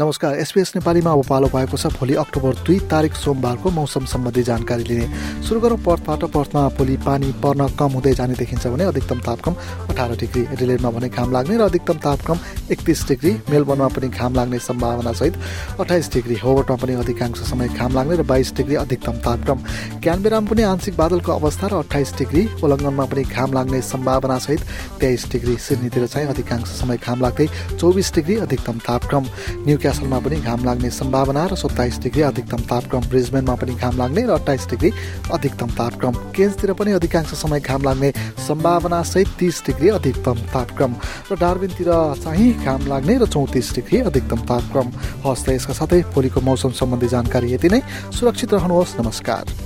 नमस्कार 0.00 0.34
एसपिएस 0.36 0.72
नेपालीमा 0.76 1.10
अब 1.10 1.24
पालो 1.24 1.48
भएको 1.48 1.76
छ। 1.76 1.88
भोलि 1.88 2.14
अक्टोबर 2.20 2.54
दुई 2.68 2.78
तारिक 2.84 3.14
सोमबारको 3.16 3.70
मौसम 3.70 4.04
सम्बन्धी 4.04 4.42
जानकारी 4.44 4.84
लिने। 4.84 5.06
सुरु 5.40 5.60
गरौँ 5.60 5.78
पर्थबाट। 5.80 6.24
पर्थमा 6.36 6.68
भोलि 6.76 6.96
पानी 7.00 7.32
पर्न 7.40 7.68
कम 7.80 7.96
हुँदै 7.96 8.12
जाने 8.12 8.34
देखिन्छ 8.36 8.66
भने 8.66 8.84
अधिकतम 8.84 9.20
तापक्रम 9.24 9.54
अठार 9.88 10.10
डिग्री 10.20 10.42
एडिलेडमा 10.52 10.90
भने 10.92 11.08
घाम 11.08 11.32
लाग्ने 11.32 11.56
र 11.56 11.60
अधिकतम 11.62 11.98
तापक्रम 12.04 12.38
एकतिस 12.72 13.06
डिग्री 13.08 13.32
मेलबर्नमा 13.48 13.88
पनि 13.88 14.08
घाम 14.10 14.34
लाग्ने 14.36 14.58
सम्भावना 14.60 15.12
सहित 15.16 15.34
अठाइस 15.80 16.12
डिग्री 16.12 16.34
होवर्टमा 16.44 16.76
पनि 16.76 16.94
अधिकांश 17.00 17.40
समय 17.48 17.68
घाम 17.70 17.94
लाग्ने 17.96 18.16
र 18.16 18.22
बाइस 18.28 18.52
डिग्री 18.52 18.76
अधिकतम 18.76 19.16
तापक्रम। 19.24 19.58
क्यानबेरामा 20.04 20.50
पनि 20.52 20.62
आंशिक 20.76 20.96
बादलको 20.96 21.32
अवस्था 21.32 21.72
र 21.72 21.80
अठाइस 21.80 22.12
डिग्री 22.18 22.44
उल्लङ्घनमा 22.60 23.04
पनि 23.08 23.24
घाम 23.24 23.52
लाग्ने 23.54 23.80
सम्भावना 23.88 24.38
सहित 24.44 24.60
तेइस 25.00 25.26
डिग्री 25.32 25.56
सिडनीतिर 25.56 26.06
चाहिँ 26.06 26.28
अधिकांश 26.28 26.68
समय 26.76 26.96
घाम 27.00 27.20
लाग्दै 27.22 27.48
चौबिस 27.80 28.14
डिग्री 28.14 28.36
अधिकतम 28.44 28.78
तापक्रम। 28.84 29.24
न्यु 29.66 29.78
क्यासलमा 29.86 30.18
पनि 30.18 30.36
घाम 30.42 30.64
लाग्ने 30.66 30.90
सम्भावना 30.90 31.42
र 31.46 31.54
सत्ताइस 31.54 31.98
डिग्री 32.02 32.22
अधिकतम 32.26 32.62
तापक्रम 32.66 33.02
ब्रिजमेनमा 33.06 33.54
पनि 33.54 33.74
घाम 33.76 33.94
लाग्ने 33.96 34.22
र 34.26 34.30
अठाइस 34.34 34.66
डिग्री 34.66 34.90
अधिकतम 35.30 35.70
तापक्रम। 35.78 36.14
केन्सतिर 36.34 36.72
पनि 36.74 36.92
अधिकांश 36.98 37.30
समय 37.38 37.60
घाम 37.62 37.82
लाग्ने 37.86 38.10
सम्भावना 38.50 39.02
सहित 39.04 39.28
तिस 39.38 39.62
डिग्री 39.66 39.88
अधिकतम 39.94 40.38
तापक्रम 40.50 40.94
र 41.30 41.36
डार्बिनतिर 41.38 41.90
चाहिँ 42.18 42.50
घाम 42.66 42.86
लाग्ने 42.86 43.14
र 43.14 43.26
चौतिस 43.30 43.74
डिग्री 43.74 44.00
अधिकतम 44.10 44.40
तापक्रम। 44.50 44.90
हस्त 45.22 45.48
यसका 45.54 45.74
साथै 45.78 46.02
भोलिको 46.10 46.40
मौसम 46.42 46.70
सम्बन्धी 46.74 47.08
जानकारी 47.14 47.54
यति 47.54 47.68
नै। 47.70 47.80
सुरक्षित 48.10 48.54
रहनुहोस्। 48.54 48.98
नमस्कार। 49.00 49.65